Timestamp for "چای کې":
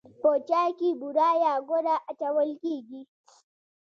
0.49-0.89